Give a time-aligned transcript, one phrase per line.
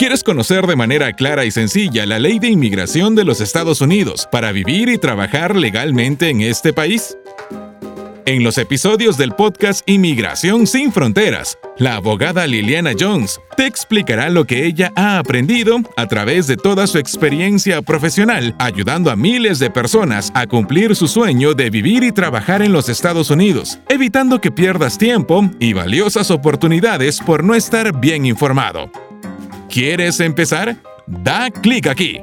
[0.00, 4.26] ¿Quieres conocer de manera clara y sencilla la ley de inmigración de los Estados Unidos
[4.32, 7.18] para vivir y trabajar legalmente en este país?
[8.24, 14.46] En los episodios del podcast Inmigración sin Fronteras, la abogada Liliana Jones te explicará lo
[14.46, 19.68] que ella ha aprendido a través de toda su experiencia profesional, ayudando a miles de
[19.68, 24.50] personas a cumplir su sueño de vivir y trabajar en los Estados Unidos, evitando que
[24.50, 28.90] pierdas tiempo y valiosas oportunidades por no estar bien informado.
[29.70, 30.76] ¿Quieres empezar?
[31.06, 32.20] Da clic aquí